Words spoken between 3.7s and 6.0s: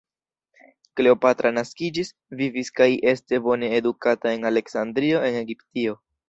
edukata en Aleksandrio en Egiptio.